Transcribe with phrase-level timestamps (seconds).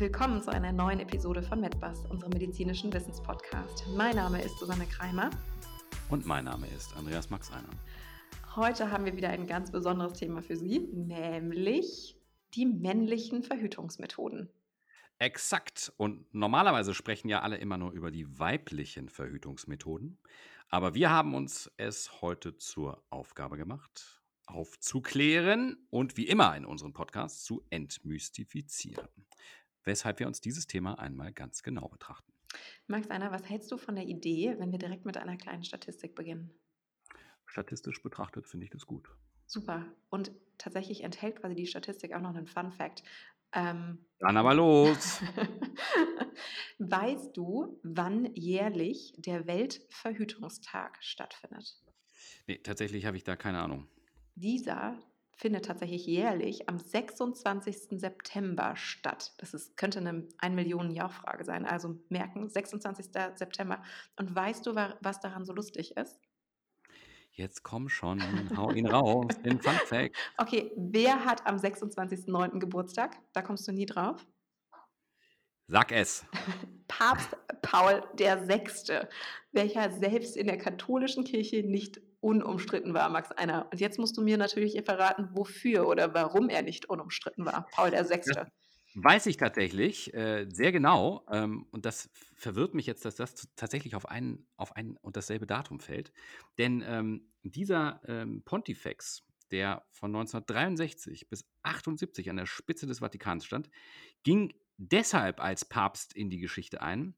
[0.00, 3.86] Willkommen zu einer neuen Episode von MedBus, unserem medizinischen Wissenspodcast.
[3.94, 5.28] Mein Name ist Susanne Kreimer.
[6.08, 7.68] Und mein Name ist Andreas Max Einer.
[8.56, 12.16] Heute haben wir wieder ein ganz besonderes Thema für Sie, nämlich
[12.54, 14.48] die männlichen Verhütungsmethoden.
[15.18, 15.92] Exakt.
[15.98, 20.18] Und normalerweise sprechen ja alle immer nur über die weiblichen Verhütungsmethoden.
[20.70, 26.94] Aber wir haben uns es heute zur Aufgabe gemacht, aufzuklären und wie immer in unserem
[26.94, 29.06] Podcast zu entmystifizieren.
[29.84, 32.32] Weshalb wir uns dieses Thema einmal ganz genau betrachten.
[32.86, 36.14] Max Einer, was hältst du von der Idee, wenn wir direkt mit einer kleinen Statistik
[36.14, 36.50] beginnen?
[37.46, 39.10] Statistisch betrachtet finde ich das gut.
[39.46, 39.86] Super.
[40.10, 43.02] Und tatsächlich enthält quasi die Statistik auch noch einen Fun Fact.
[43.52, 45.20] Ähm, Dann aber los.
[46.78, 51.82] weißt du, wann jährlich der Weltverhütungstag stattfindet?
[52.46, 53.88] Nee, tatsächlich habe ich da keine Ahnung.
[54.36, 54.96] Dieser
[55.40, 57.98] findet tatsächlich jährlich am 26.
[57.98, 59.32] September statt.
[59.38, 61.64] Das ist, könnte eine 1 Millionen Jahr Frage sein.
[61.64, 63.06] Also merken, 26.
[63.34, 63.82] September.
[64.16, 66.20] Und weißt du, was daran so lustig ist?
[67.32, 68.20] Jetzt komm schon,
[68.56, 70.14] hau ihn raus, den Fun Fact.
[70.36, 72.58] Okay, wer hat am 26.09.
[72.58, 73.16] Geburtstag?
[73.32, 74.26] Da kommst du nie drauf.
[75.68, 76.26] Sag es.
[76.88, 79.06] Papst Paul VI.,
[79.52, 83.68] welcher selbst in der katholischen Kirche nicht unumstritten war, Max Einer.
[83.70, 87.92] Und jetzt musst du mir natürlich verraten, wofür oder warum er nicht unumstritten war, Paul
[87.92, 88.20] VI.
[88.26, 88.46] Das
[88.94, 91.24] weiß ich tatsächlich äh, sehr genau.
[91.30, 95.46] Ähm, und das verwirrt mich jetzt, dass das tatsächlich auf ein, auf ein und dasselbe
[95.46, 96.12] Datum fällt.
[96.58, 103.44] Denn ähm, dieser ähm, Pontifex, der von 1963 bis 1978 an der Spitze des Vatikans
[103.44, 103.70] stand,
[104.22, 107.14] ging deshalb als Papst in die Geschichte ein,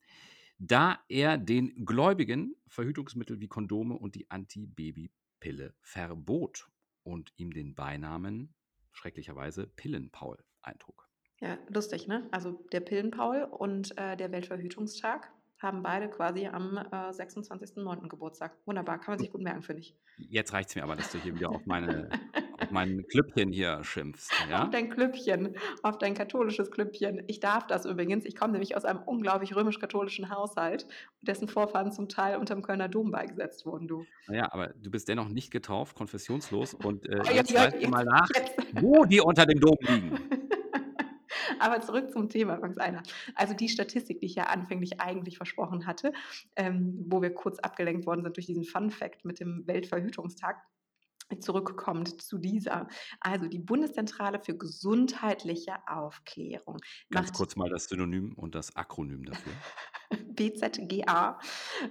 [0.58, 6.68] da er den Gläubigen Verhütungsmittel wie Kondome und die Antibabypille verbot
[7.02, 8.55] und ihm den Beinamen
[8.92, 11.08] schrecklicherweise Pillenpaul eintrug.
[11.41, 12.29] Ja, lustig, ne?
[12.30, 18.08] Also der Pillenpaul und äh, der Weltverhütungstag haben beide quasi am äh, 26.09.
[18.08, 18.57] Geburtstag.
[18.64, 19.96] Wunderbar, kann man sich gut merken, finde ich.
[20.18, 22.11] Jetzt reicht es mir aber, dass du hier wieder auf meine
[22.62, 24.33] auf mein Klüppchen hier schimpfst.
[24.50, 24.64] Ja?
[24.64, 27.23] Auf dein Klüppchen, auf dein katholisches Klüppchen.
[27.27, 28.24] Ich darf das übrigens.
[28.24, 30.86] Ich komme nämlich aus einem unglaublich römisch-katholischen Haushalt,
[31.20, 34.06] dessen Vorfahren zum Teil unter dem Kölner Dom beigesetzt wurden, du.
[34.28, 38.05] Naja, aber du bist dennoch nicht getauft, konfessionslos und äh, oh, jetzt weißt du mal
[38.05, 38.56] nach, jetzt.
[38.80, 40.18] wo die unter dem Dom liegen.
[41.58, 43.02] Aber zurück zum Thema, Max Einer.
[43.34, 46.12] Also die Statistik, die ich ja anfänglich eigentlich versprochen hatte,
[46.56, 50.61] ähm, wo wir kurz abgelenkt worden sind durch diesen Fun Fact mit dem Weltverhütungstag,
[51.40, 52.88] zurückkommt zu dieser.
[53.20, 56.78] Also die Bundeszentrale für gesundheitliche Aufklärung.
[57.10, 59.52] Ganz kurz mal das Synonym und das Akronym dafür.
[60.34, 61.38] BZGA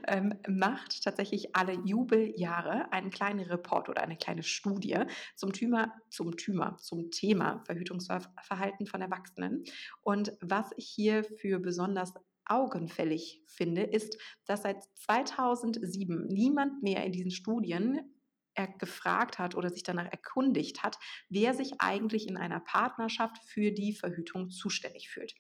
[0.08, 4.98] ähm, macht tatsächlich alle Jubeljahre einen kleinen Report oder eine kleine Studie
[5.36, 9.64] zum Thema, zum Thema, zum Thema Verhütungsverhalten von Erwachsenen.
[10.02, 12.14] Und was ich hier für besonders
[12.46, 18.02] augenfällig finde, ist, dass seit 2007 niemand mehr in diesen Studien
[18.54, 20.98] er gefragt hat oder sich danach erkundigt hat,
[21.30, 25.34] wer sich eigentlich in einer Partnerschaft für die Verhütung zuständig fühlt.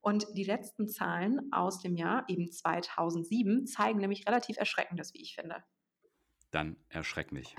[0.00, 5.34] Und die letzten Zahlen aus dem Jahr, eben 2007, zeigen nämlich relativ Erschreckendes, wie ich
[5.34, 5.62] finde.
[6.50, 7.54] Dann erschreck mich.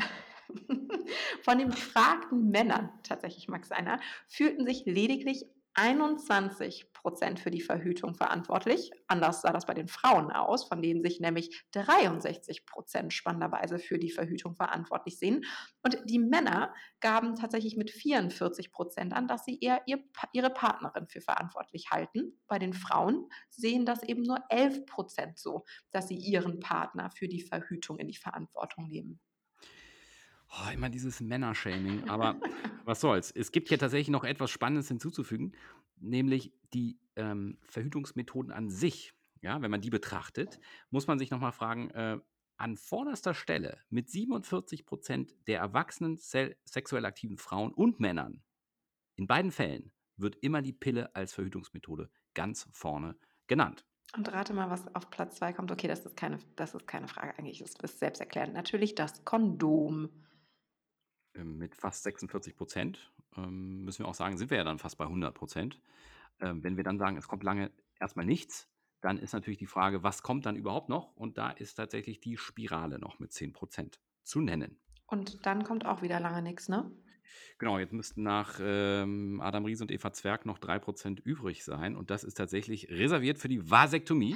[1.43, 8.15] Von den befragten Männern, tatsächlich Max Einer, fühlten sich lediglich 21 Prozent für die Verhütung
[8.15, 8.89] verantwortlich.
[9.07, 13.99] Anders sah das bei den Frauen aus, von denen sich nämlich 63 Prozent spannenderweise für
[13.99, 15.43] die Verhütung verantwortlich sehen.
[15.83, 21.07] Und die Männer gaben tatsächlich mit 44 Prozent an, dass sie eher ihr, ihre Partnerin
[21.07, 22.39] für verantwortlich halten.
[22.47, 27.27] Bei den Frauen sehen das eben nur 11 Prozent so, dass sie ihren Partner für
[27.27, 29.19] die Verhütung in die Verantwortung nehmen.
[30.55, 32.39] Oh, immer dieses Männershaming, aber
[32.85, 33.31] was soll's.
[33.31, 35.53] Es gibt hier tatsächlich noch etwas Spannendes hinzuzufügen,
[36.03, 39.13] nämlich die ähm, Verhütungsmethoden an sich.
[39.41, 40.59] Ja, wenn man die betrachtet,
[40.89, 42.17] muss man sich nochmal fragen, äh,
[42.57, 48.41] an vorderster Stelle mit 47 Prozent der erwachsenen sexuell aktiven Frauen und Männern,
[49.15, 53.17] in beiden Fällen wird immer die Pille als Verhütungsmethode ganz vorne
[53.47, 53.85] genannt.
[54.15, 55.71] Und rate mal, was auf Platz 2 kommt.
[55.71, 58.53] Okay, das ist keine, das ist keine Frage eigentlich, das ist selbsterklärend.
[58.53, 60.09] Natürlich das Kondom.
[61.35, 64.97] Ähm, mit fast 46 Prozent, ähm, müssen wir auch sagen, sind wir ja dann fast
[64.97, 65.79] bei 100 Prozent.
[66.39, 68.69] Ähm, wenn wir dann sagen, es kommt lange erstmal nichts,
[69.01, 71.15] dann ist natürlich die Frage, was kommt dann überhaupt noch?
[71.15, 74.79] Und da ist tatsächlich die Spirale noch mit 10 Prozent zu nennen.
[75.07, 76.89] Und dann kommt auch wieder lange nichts, ne?
[77.57, 81.95] Genau, jetzt müssten nach ähm, Adam Ries und Eva Zwerg noch 3% übrig sein.
[81.95, 84.35] Und das ist tatsächlich reserviert für die Vasektomie.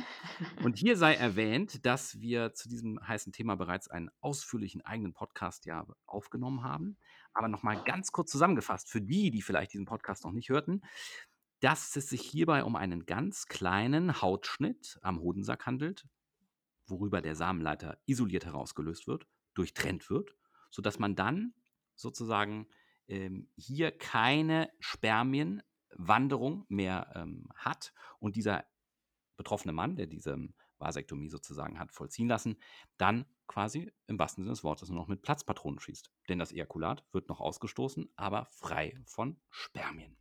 [0.64, 5.66] und hier sei erwähnt, dass wir zu diesem heißen Thema bereits einen ausführlichen eigenen Podcast
[5.66, 6.98] ja aufgenommen haben.
[7.38, 10.82] Aber nochmal ganz kurz zusammengefasst, für die, die vielleicht diesen Podcast noch nicht hörten.
[11.60, 16.08] dass es sich hierbei um einen ganz kleinen Hautschnitt am Hodensack handelt,
[16.88, 20.36] worüber der Samenleiter isoliert herausgelöst wird, durchtrennt wird,
[20.72, 21.54] sodass man dann
[21.96, 22.68] sozusagen
[23.08, 28.66] ähm, hier keine Spermienwanderung mehr ähm, hat und dieser
[29.36, 30.38] betroffene Mann, der diese
[30.80, 32.58] Vasektomie sozusagen hat vollziehen lassen,
[32.98, 36.12] dann quasi im wahrsten Sinne des Wortes nur noch mit Platzpatronen schießt.
[36.30, 40.18] Denn das Ejakulat wird noch ausgestoßen, aber frei von Spermien.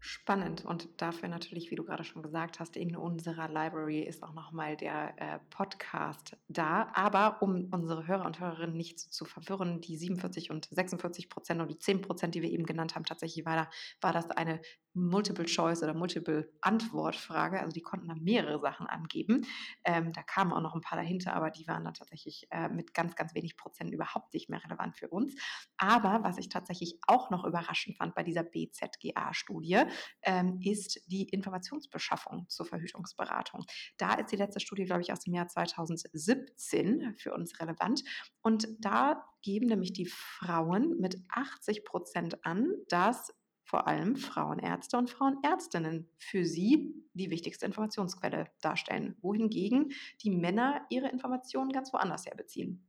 [0.00, 4.32] Spannend und dafür natürlich, wie du gerade schon gesagt hast, in unserer Library ist auch
[4.32, 6.92] nochmal der äh, Podcast da.
[6.94, 11.68] Aber um unsere Hörer und Hörerinnen nicht zu verwirren, die 47 und 46 Prozent und
[11.68, 13.70] die 10 Prozent, die wir eben genannt haben, tatsächlich war, da,
[14.00, 14.60] war das eine
[14.94, 17.60] Multiple-Choice oder Multiple-Antwort-Frage.
[17.60, 19.46] Also die konnten da mehrere Sachen angeben.
[19.84, 22.94] Ähm, da kamen auch noch ein paar dahinter, aber die waren dann tatsächlich äh, mit
[22.94, 25.34] ganz, ganz wenig Prozent überhaupt nicht mehr relevant für uns.
[25.76, 29.82] Aber was ich tatsächlich auch noch überraschend fand bei dieser BZGA-Studie,
[30.22, 33.64] ähm, ist die Informationsbeschaffung zur Verhütungsberatung.
[33.96, 38.02] Da ist die letzte Studie, glaube ich, aus dem Jahr 2017 für uns relevant.
[38.42, 43.32] Und da geben nämlich die Frauen mit 80 Prozent an, dass
[43.68, 49.92] vor allem Frauenärzte und Frauenärztinnen für sie die wichtigste Informationsquelle darstellen, wohingegen
[50.22, 52.88] die Männer ihre Informationen ganz woanders her beziehen.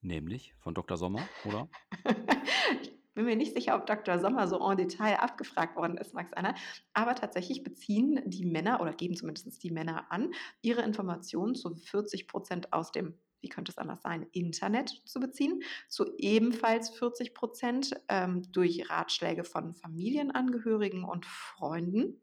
[0.00, 0.96] Nämlich von Dr.
[0.96, 1.68] Sommer, oder?
[2.82, 4.18] ich bin mir nicht sicher, ob Dr.
[4.18, 6.56] Sommer so en Detail abgefragt worden ist, Max Anna,
[6.92, 12.26] aber tatsächlich beziehen die Männer oder geben zumindest die Männer an, ihre Informationen zu 40
[12.26, 17.92] Prozent aus dem wie könnte es anders sein, Internet zu beziehen, zu ebenfalls 40 Prozent
[18.08, 22.22] ähm, durch Ratschläge von Familienangehörigen und Freunden.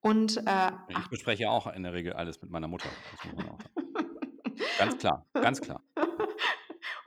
[0.00, 2.88] Und, äh, ich bespreche auch in der Regel alles mit meiner Mutter.
[4.78, 5.82] ganz klar, ganz klar.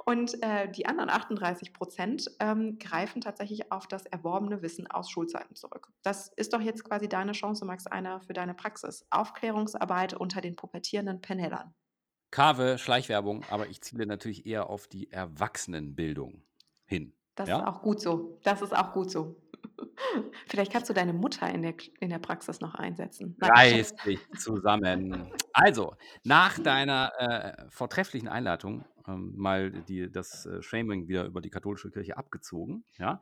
[0.06, 5.56] Und äh, die anderen 38 Prozent ähm, greifen tatsächlich auf das erworbene Wissen aus Schulzeiten
[5.56, 5.90] zurück.
[6.02, 9.06] Das ist doch jetzt quasi deine Chance, Max, einer für deine Praxis.
[9.10, 11.74] Aufklärungsarbeit unter den pubertierenden Penellern.
[12.32, 16.44] Kave, Schleichwerbung, aber ich ziele natürlich eher auf die Erwachsenenbildung
[16.86, 17.14] hin.
[17.36, 17.60] Das ja?
[17.60, 18.40] ist auch gut so.
[18.44, 19.36] Das ist auch gut so.
[20.48, 23.38] Vielleicht kannst du deine Mutter in der, in der Praxis noch einsetzen.
[23.42, 25.32] Reiß dich zusammen.
[25.54, 31.50] Also, nach deiner äh, vortrefflichen Einleitung, ähm, mal die, das äh, Shaming wieder über die
[31.50, 33.22] katholische Kirche abgezogen, ja,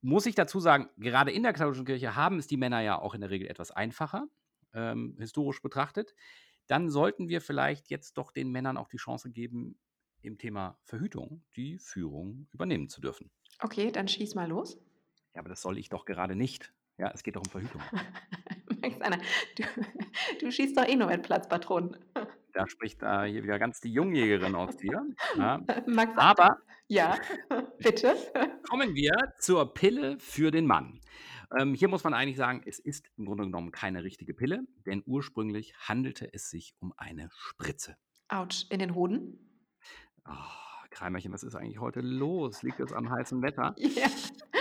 [0.00, 3.14] muss ich dazu sagen, gerade in der katholischen Kirche haben es die Männer ja auch
[3.14, 4.26] in der Regel etwas einfacher,
[4.74, 6.14] ähm, historisch betrachtet
[6.66, 9.78] dann sollten wir vielleicht jetzt doch den Männern auch die Chance geben,
[10.22, 13.30] im Thema Verhütung die Führung übernehmen zu dürfen.
[13.60, 14.78] Okay, dann schieß mal los.
[15.34, 16.72] Ja, aber das soll ich doch gerade nicht.
[16.98, 17.82] Ja, es geht doch um Verhütung.
[19.56, 19.64] du,
[20.40, 21.96] du schießt doch eh nur mit Platzpatronen.
[22.52, 25.02] Da spricht äh, hier wieder ganz die Jungjägerin aus dir.
[25.36, 25.60] Ja.
[25.86, 27.18] Max, aber ja,
[27.78, 28.14] bitte.
[28.68, 31.00] Kommen wir zur Pille für den Mann.
[31.58, 35.02] Ähm, hier muss man eigentlich sagen, es ist im Grunde genommen keine richtige Pille, denn
[35.06, 37.96] ursprünglich handelte es sich um eine Spritze.
[38.28, 39.38] Autsch, in den Hoden?
[40.26, 40.32] Oh,
[40.90, 42.62] Kreimerchen, was ist eigentlich heute los?
[42.62, 43.74] Liegt es am heißen Wetter?
[43.78, 44.08] Ja.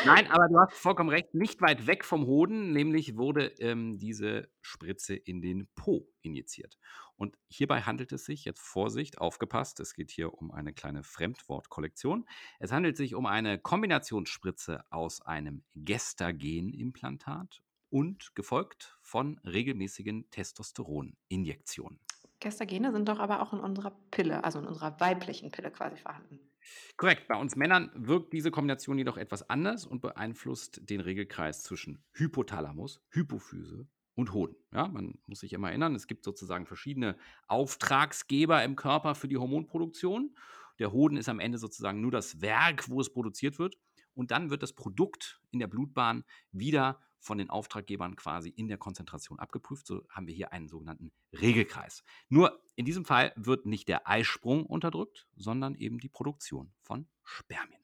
[0.04, 1.34] Nein, aber du hast vollkommen recht.
[1.36, 6.80] Nicht weit weg vom Hoden, nämlich wurde ähm, diese Spritze in den Po injiziert.
[7.18, 12.26] Und hierbei handelt es sich, jetzt Vorsicht, aufgepasst, es geht hier um eine kleine Fremdwortkollektion.
[12.60, 17.62] Es handelt sich um eine Kombinationsspritze aus einem Gestagenimplantat
[17.92, 22.00] und gefolgt von regelmäßigen Testosteroninjektionen.
[22.40, 26.40] Gestagene sind doch aber auch in unserer Pille, also in unserer weiblichen Pille quasi vorhanden.
[26.98, 27.28] Korrekt.
[27.28, 33.02] Bei uns Männern wirkt diese Kombination jedoch etwas anders und beeinflusst den Regelkreis zwischen Hypothalamus,
[33.10, 34.56] Hypophyse und Hoden.
[34.72, 39.38] Ja, man muss sich immer erinnern, es gibt sozusagen verschiedene Auftragsgeber im Körper für die
[39.38, 40.36] Hormonproduktion.
[40.80, 43.78] Der Hoden ist am Ende sozusagen nur das Werk, wo es produziert wird.
[44.14, 48.78] Und dann wird das Produkt in der Blutbahn wieder von den Auftraggebern quasi in der
[48.78, 49.88] Konzentration abgeprüft.
[49.88, 52.04] So haben wir hier einen sogenannten Regelkreis.
[52.30, 57.80] Nur in diesem Fall wird nicht der Eisprung unterdrückt, sondern eben die Produktion von Spermien.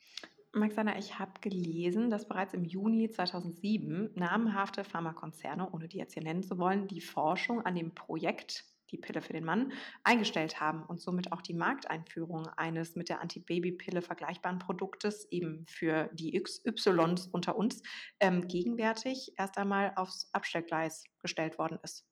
[0.53, 6.23] Maxana, ich habe gelesen, dass bereits im Juni 2007 namhafte Pharmakonzerne, ohne die jetzt hier
[6.23, 10.83] nennen zu wollen, die Forschung an dem Projekt die Pille für den Mann, eingestellt haben
[10.83, 17.27] und somit auch die Markteinführung eines mit der Antibabypille vergleichbaren Produktes eben für die XYs
[17.27, 17.81] unter uns
[18.19, 22.05] ähm, gegenwärtig erst einmal aufs Abstellgleis gestellt worden ist.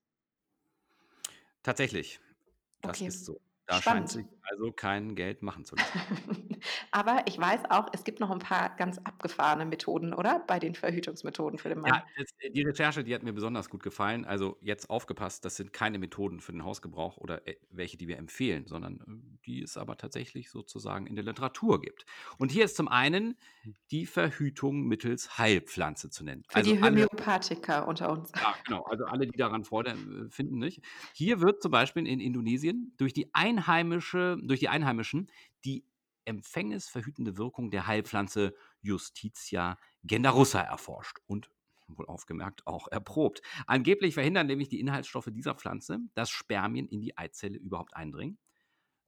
[1.63, 2.19] Tatsächlich.
[2.81, 3.07] Das okay.
[3.07, 3.41] ist so.
[3.67, 6.01] Da scheint sich also kein Geld machen zu lassen.
[6.91, 10.43] Aber ich weiß auch, es gibt noch ein paar ganz abgefahrene Methoden, oder?
[10.47, 11.91] Bei den Verhütungsmethoden für den Mann.
[11.91, 14.25] Ja, das, äh, die Recherche, die hat mir besonders gut gefallen.
[14.25, 18.17] Also jetzt aufgepasst, das sind keine Methoden für den Hausgebrauch oder äh, welche, die wir
[18.17, 22.05] empfehlen, sondern äh, die es aber tatsächlich sozusagen in der Literatur gibt.
[22.37, 23.35] Und hier ist zum einen
[23.91, 26.43] die Verhütung mittels Heilpflanze zu nennen.
[26.47, 28.31] Für Also die alle, Homöopathiker unter uns.
[28.35, 29.95] ja, genau, also alle, die daran Freude
[30.29, 30.81] finden, nicht?
[31.13, 35.31] Hier wird zum Beispiel in Indonesien durch die einheimische, durch die Einheimischen
[35.63, 35.85] die
[36.25, 41.49] empfängnisverhütende Wirkung der Heilpflanze Justitia gendarussa erforscht und
[41.87, 43.41] wohl aufgemerkt auch erprobt.
[43.67, 48.39] Angeblich verhindern nämlich die Inhaltsstoffe dieser Pflanze, dass Spermien in die Eizelle überhaupt eindringen.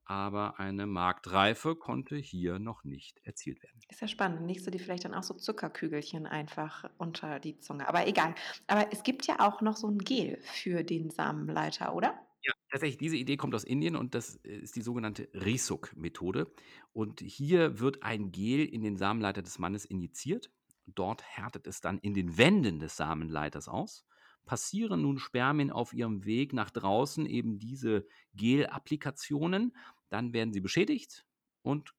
[0.06, 3.82] Aber eine Marktreife konnte hier noch nicht erzielt werden.
[3.90, 4.48] Ist ja spannend.
[4.48, 7.90] Legst du dir vielleicht dann auch so Zuckerkügelchen einfach unter die Zunge.
[7.90, 8.34] Aber egal.
[8.68, 12.27] Aber es gibt ja auch noch so ein Gel für den Samenleiter, oder?
[12.44, 16.52] Ja, tatsächlich, diese Idee kommt aus Indien und das äh, ist die sogenannte Risuk-Methode.
[16.94, 20.52] Und hier wird ein Gel in den Samenleiter des Mannes injiziert.
[20.86, 24.06] Dort härtet es dann in den Wänden des Samenleiters aus.
[24.46, 29.76] Passieren nun Spermien auf ihrem Weg nach draußen eben diese Gel-Applikationen,
[30.10, 31.26] dann werden sie beschädigt
[31.64, 31.94] und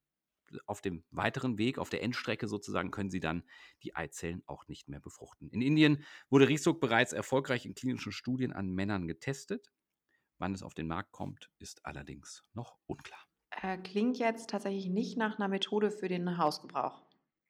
[0.66, 3.45] auf dem weiteren Weg, auf der Endstrecke sozusagen, können sie dann
[3.83, 5.50] die Eizellen auch nicht mehr befruchten.
[5.50, 9.71] In Indien wurde Risuk bereits erfolgreich in klinischen Studien an Männern getestet.
[10.38, 13.21] Wann es auf den Markt kommt, ist allerdings noch unklar.
[13.62, 17.02] Äh, klingt jetzt tatsächlich nicht nach einer Methode für den Hausgebrauch.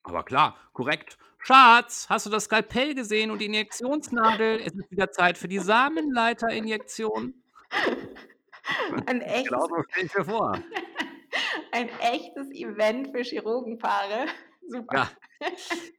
[0.04, 1.18] Aber klar, korrekt.
[1.38, 4.60] Schatz, hast du das Skalpell gesehen und die Injektionsnadel?
[4.60, 7.34] Es ist wieder Zeit für die Samenleiterinjektion.
[9.06, 10.52] Ein echtes, Genau so stelle ich mir vor.
[11.72, 14.26] ein echtes Event für Chirurgenpaare.
[14.66, 14.96] Super.
[14.96, 15.10] Ja.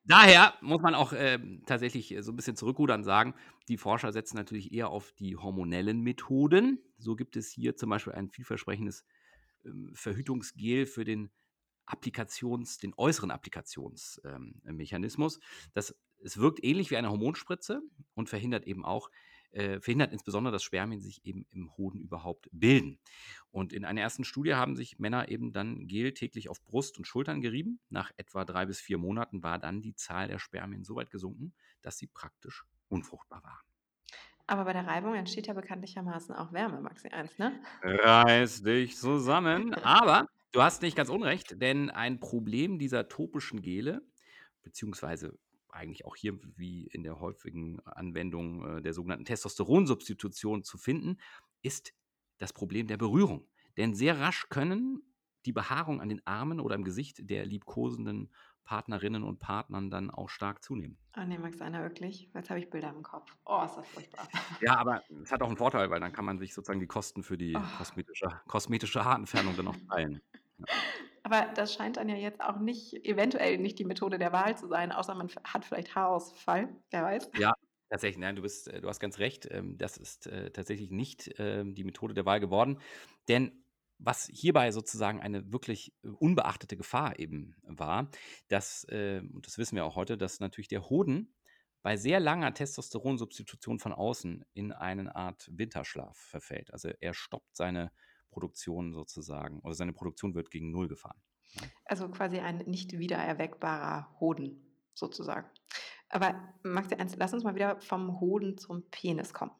[0.05, 3.33] Daher muss man auch ähm, tatsächlich äh, so ein bisschen zurückrudern sagen,
[3.67, 6.79] die Forscher setzen natürlich eher auf die hormonellen Methoden.
[6.97, 9.05] So gibt es hier zum Beispiel ein vielversprechendes
[9.65, 11.31] ähm, Verhütungsgel für den
[11.85, 15.39] Applikations, den äußeren Applikationsmechanismus.
[15.73, 17.81] das, es wirkt ähnlich wie eine Hormonspritze
[18.13, 19.09] und verhindert eben auch,
[19.51, 22.99] äh, verhindert insbesondere, dass Spermien sich eben im Hoden überhaupt bilden.
[23.51, 27.05] Und in einer ersten Studie haben sich Männer eben dann Gel täglich auf Brust und
[27.05, 27.79] Schultern gerieben.
[27.89, 31.53] Nach etwa drei bis vier Monaten war dann die Zahl der Spermien so weit gesunken,
[31.81, 33.69] dass sie praktisch unfruchtbar waren.
[34.49, 37.61] Aber bei der Reibung entsteht ja bekanntlichermaßen auch Wärme, Maxi 1, ne?
[37.83, 39.73] Reiß dich zusammen.
[39.83, 44.01] Aber du hast nicht ganz unrecht, denn ein Problem dieser topischen Gele,
[44.63, 45.37] beziehungsweise
[45.71, 51.17] eigentlich auch hier wie in der häufigen Anwendung äh, der sogenannten Testosteronsubstitution zu finden,
[51.61, 51.93] ist
[52.37, 53.47] das Problem der Berührung.
[53.77, 55.03] Denn sehr rasch können
[55.45, 58.33] die Behaarung an den Armen oder im Gesicht der liebkosenden
[58.65, 60.99] Partnerinnen und Partnern dann auch stark zunehmen.
[61.17, 62.29] Oh nee, Max einer wirklich?
[62.35, 63.35] Jetzt habe ich Bilder im Kopf.
[63.45, 64.27] Oh, ist das furchtbar.
[64.61, 67.23] Ja, aber es hat auch einen Vorteil, weil dann kann man sich sozusagen die Kosten
[67.23, 67.77] für die Oh.
[67.77, 70.21] kosmetische, kosmetische Haarentfernung dann auch teilen.
[71.23, 74.67] Aber das scheint dann ja jetzt auch nicht, eventuell nicht die Methode der Wahl zu
[74.67, 77.29] sein, außer man hat vielleicht Haarausfall, wer weiß.
[77.35, 77.53] Ja,
[77.89, 79.47] tatsächlich, nein, du, bist, äh, du hast ganz recht.
[79.51, 82.79] ähm, Das ist äh, tatsächlich nicht ähm, die Methode der Wahl geworden.
[83.27, 83.63] Denn
[83.97, 88.09] was hierbei sozusagen eine wirklich äh, unbeachtete Gefahr eben war,
[88.47, 91.35] dass, äh, und das wissen wir auch heute, dass natürlich der Hoden
[91.81, 96.73] bei sehr langer Testosteronsubstitution von außen in eine Art Winterschlaf verfällt.
[96.73, 97.91] Also er stoppt seine
[98.29, 101.19] Produktion sozusagen, oder seine Produktion wird gegen Null gefahren.
[101.85, 104.61] Also quasi ein nicht wiedererweckbarer Hoden,
[104.93, 105.47] sozusagen.
[106.09, 109.51] Aber Maxi 1, lass uns mal wieder vom Hoden zum Penis kommen.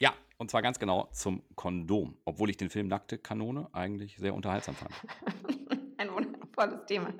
[0.00, 4.34] Ja, und zwar ganz genau zum Kondom, obwohl ich den Film Nackte Kanone eigentlich sehr
[4.34, 4.94] unterhaltsam fand.
[5.98, 7.12] Ein wundervolles Thema.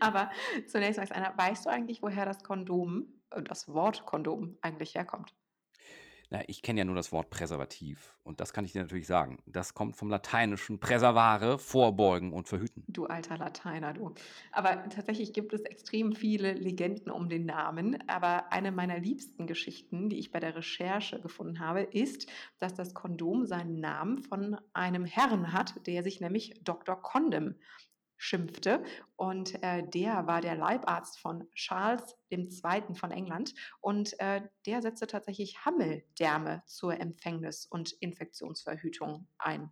[0.00, 0.30] Aber
[0.66, 5.34] zunächst, Max einer, weißt du eigentlich, woher das Kondom, äh, das Wort Kondom eigentlich herkommt?
[6.30, 9.38] Na, ich kenne ja nur das Wort Präservativ und das kann ich dir natürlich sagen.
[9.46, 12.84] Das kommt vom lateinischen Präservare, vorbeugen und verhüten.
[12.86, 14.12] Du alter Lateiner, du.
[14.52, 17.96] Aber tatsächlich gibt es extrem viele Legenden um den Namen.
[18.08, 22.92] Aber eine meiner liebsten Geschichten, die ich bei der Recherche gefunden habe, ist, dass das
[22.92, 27.00] Kondom seinen Namen von einem Herrn hat, der sich nämlich Dr.
[27.00, 27.54] Condom
[28.18, 28.84] schimpfte.
[29.16, 32.94] Und äh, der war der Leibarzt von Charles II.
[32.94, 33.54] von England.
[33.80, 39.70] Und äh, der setzte tatsächlich Hammeldärme zur Empfängnis- und Infektionsverhütung ein.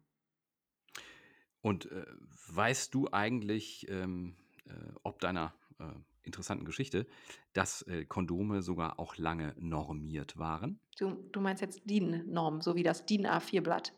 [1.61, 2.07] Und äh,
[2.49, 4.37] weißt du eigentlich, ähm,
[4.67, 4.73] äh,
[5.03, 5.85] ob deiner äh,
[6.23, 7.07] interessanten Geschichte,
[7.53, 10.81] dass äh, Kondome sogar auch lange normiert waren?
[10.99, 13.93] Du, du meinst jetzt DIN-Norm, so wie das DIN A4-Blatt.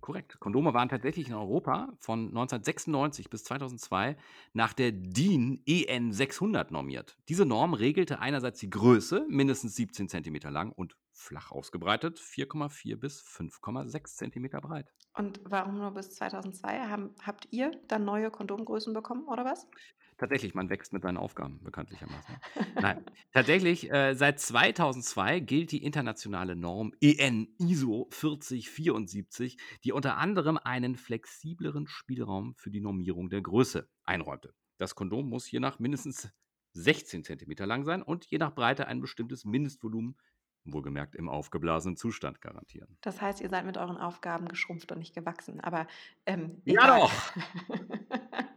[0.00, 0.40] Korrekt.
[0.40, 4.16] Kondome waren tatsächlich in Europa von 1996 bis 2002
[4.52, 7.16] nach der DIN EN 600 normiert.
[7.28, 13.22] Diese Norm regelte einerseits die Größe, mindestens 17 cm lang und flach ausgebreitet, 4,4 bis
[13.22, 14.92] 5,6 Zentimeter breit.
[15.14, 16.88] Und warum nur bis 2002?
[16.88, 19.68] Haben, habt ihr dann neue Kondomgrößen bekommen oder was?
[20.20, 22.36] Tatsächlich, man wächst mit seinen Aufgaben, bekanntlichermaßen.
[22.74, 30.58] Nein, tatsächlich, äh, seit 2002 gilt die internationale Norm EN ISO 4074, die unter anderem
[30.58, 34.54] einen flexibleren Spielraum für die Normierung der Größe einräumte.
[34.76, 36.30] Das Kondom muss hiernach mindestens
[36.74, 40.16] 16 cm lang sein und je nach Breite ein bestimmtes Mindestvolumen,
[40.64, 42.96] wohlgemerkt im aufgeblasenen Zustand, garantieren.
[43.00, 45.60] Das heißt, ihr seid mit euren Aufgaben geschrumpft und nicht gewachsen.
[45.60, 45.86] Aber
[46.26, 47.10] ähm, Ja doch!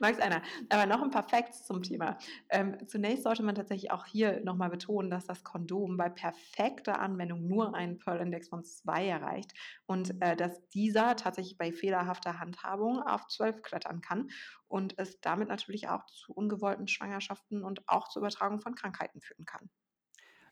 [0.00, 0.42] Mag's einer.
[0.68, 2.18] Aber noch ein paar Facts zum Thema.
[2.50, 7.46] Ähm, zunächst sollte man tatsächlich auch hier nochmal betonen, dass das Kondom bei perfekter Anwendung
[7.46, 9.52] nur einen Pearl-Index von 2 erreicht
[9.86, 14.28] und äh, dass dieser tatsächlich bei fehlerhafter Handhabung auf 12 klettern kann
[14.68, 19.44] und es damit natürlich auch zu ungewollten Schwangerschaften und auch zur Übertragung von Krankheiten führen
[19.44, 19.70] kann.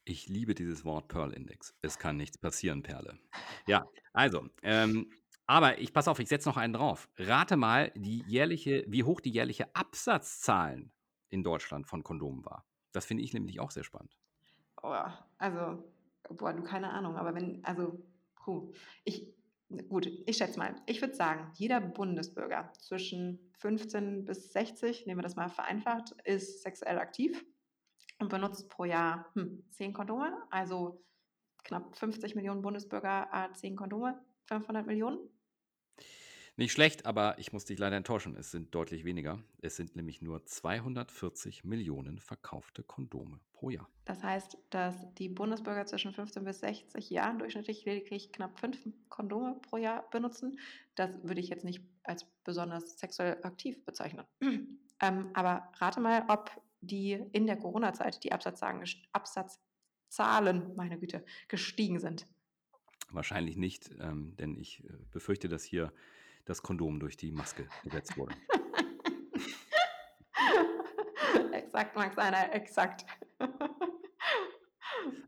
[0.06, 1.74] Ich liebe dieses Wort Pearl-Index.
[1.80, 3.18] Es kann nichts passieren, Perle.
[3.66, 5.10] Ja, also, ähm,
[5.46, 7.08] aber ich pass auf, ich setze noch einen drauf.
[7.16, 10.92] Rate mal, die jährliche, wie hoch die jährliche Absatzzahlen
[11.30, 12.66] in Deutschland von Kondomen war.
[12.92, 14.14] Das finde ich nämlich auch sehr spannend.
[14.82, 14.94] Oh,
[15.38, 15.82] also,
[16.28, 17.98] boah, du keine Ahnung, aber wenn, also,
[18.36, 18.72] puh,
[19.04, 19.34] ich,
[19.88, 25.22] gut, ich schätze mal, ich würde sagen, jeder Bundesbürger zwischen 15 bis 60, nehmen wir
[25.22, 27.42] das mal vereinfacht, ist sexuell aktiv
[28.24, 31.04] und benutzt pro Jahr hm, 10 Kondome, also
[31.62, 35.18] knapp 50 Millionen Bundesbürger, äh, 10 Kondome, 500 Millionen.
[36.56, 38.36] Nicht schlecht, aber ich muss dich leider enttäuschen.
[38.36, 39.40] Es sind deutlich weniger.
[39.60, 43.88] Es sind nämlich nur 240 Millionen verkaufte Kondome pro Jahr.
[44.04, 48.78] Das heißt, dass die Bundesbürger zwischen 15 bis 60 Jahren durchschnittlich lediglich knapp 5
[49.08, 50.60] Kondome pro Jahr benutzen.
[50.94, 54.24] Das würde ich jetzt nicht als besonders sexuell aktiv bezeichnen.
[55.00, 56.52] ähm, aber rate mal, ob
[56.86, 62.26] die in der Corona-Zeit die Absatzzahlen, Absatzzahlen, meine Güte, gestiegen sind.
[63.10, 65.92] Wahrscheinlich nicht, ähm, denn ich äh, befürchte, dass hier
[66.44, 68.34] das Kondom durch die Maske gesetzt wurde.
[71.52, 73.06] exakt, Max einer, exakt.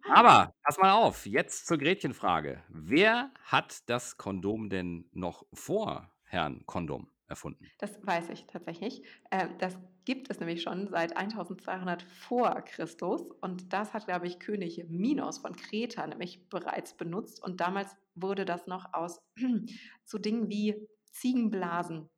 [0.08, 2.62] Aber pass mal auf, jetzt zur Gretchenfrage.
[2.68, 7.66] Wer hat das Kondom denn noch vor Herrn Kondom erfunden?
[7.78, 9.02] Das weiß ich tatsächlich.
[9.30, 14.38] Äh, das gibt es nämlich schon seit 1200 vor Christus und das hat, glaube ich,
[14.38, 19.20] König Minos von Kreta nämlich bereits benutzt und damals wurde das noch aus
[20.04, 22.08] so Dingen wie Ziegenblasen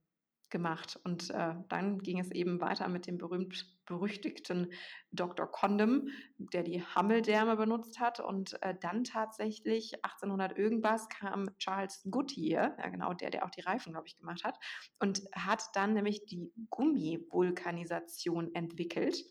[0.50, 4.72] gemacht und äh, dann ging es eben weiter mit dem berühmt-berüchtigten
[5.12, 5.46] Dr.
[5.46, 6.08] Condom,
[6.38, 12.88] der die Hammeldärme benutzt hat und äh, dann tatsächlich 1800 irgendwas kam Charles Goodyear, ja
[12.88, 14.58] genau, der, der auch die Reifen, glaube ich, gemacht hat
[14.98, 19.24] und hat dann nämlich die Gummivulkanisation entwickelt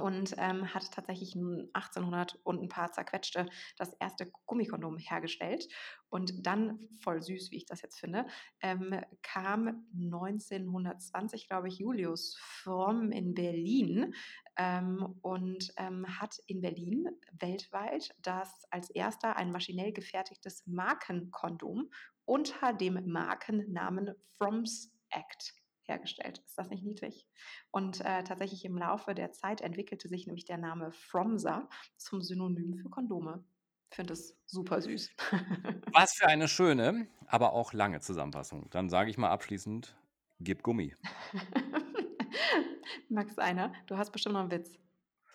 [0.00, 5.68] und ähm, hat tatsächlich 1800 und ein paar zerquetschte das erste Gummikondom hergestellt.
[6.10, 8.26] Und dann, voll süß, wie ich das jetzt finde,
[8.60, 14.14] ähm, kam 1920, glaube ich, Julius Fromm in Berlin
[14.56, 21.90] ähm, und ähm, hat in Berlin weltweit das als erster ein maschinell gefertigtes Markenkondom
[22.24, 25.54] unter dem Markennamen Fromm's Act
[25.88, 26.42] hergestellt.
[26.46, 27.26] Ist das nicht niedlich?
[27.70, 32.74] Und äh, tatsächlich im Laufe der Zeit entwickelte sich nämlich der Name Fromsa zum Synonym
[32.74, 33.44] für Kondome.
[33.90, 35.10] Ich finde es super süß.
[35.92, 38.68] Was für eine schöne, aber auch lange Zusammenfassung.
[38.70, 39.96] Dann sage ich mal abschließend,
[40.40, 40.94] gib Gummi.
[43.08, 44.78] Max einer, du hast bestimmt noch einen Witz.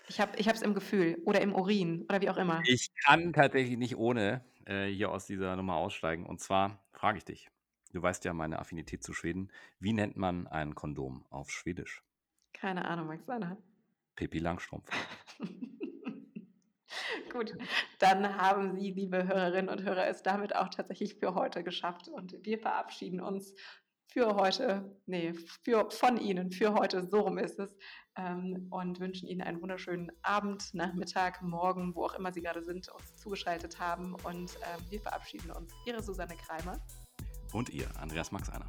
[0.08, 2.62] Ich habe es im Gefühl oder im Urin oder wie auch immer.
[2.68, 6.26] Ich kann tatsächlich nicht ohne äh, hier aus dieser Nummer aussteigen.
[6.26, 7.50] Und zwar frage ich dich,
[7.94, 12.04] du weißt ja meine Affinität zu Schweden, wie nennt man ein Kondom auf Schwedisch?
[12.52, 13.58] Keine Ahnung, Max einer.
[14.16, 14.90] Pippi Langstrumpf.
[17.32, 17.56] Gut,
[17.98, 22.08] dann haben Sie, liebe Hörerinnen und Hörer, es damit auch tatsächlich für heute geschafft.
[22.08, 23.56] Und wir verabschieden uns
[24.06, 27.76] für heute, nee, für, von Ihnen, für heute, so rum ist es,
[28.16, 32.88] ähm, und wünschen Ihnen einen wunderschönen Abend, Nachmittag, Morgen, wo auch immer Sie gerade sind,
[32.90, 34.14] uns zugeschaltet haben.
[34.24, 35.74] Und ähm, wir verabschieden uns.
[35.88, 36.80] Ihre Susanne Kreimer.
[37.54, 38.66] Und ihr, Andreas Max Einer.